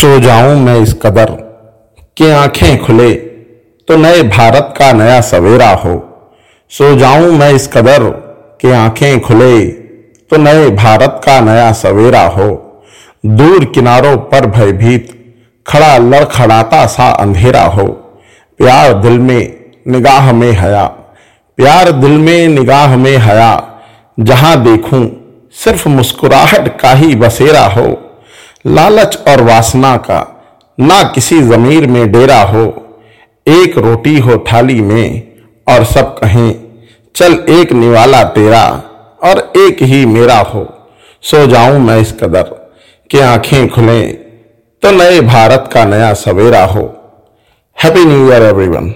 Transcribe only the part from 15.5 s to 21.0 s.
खड़ा लड़खड़ाता सा अंधेरा हो। प्यार दिल में निगाह में हया,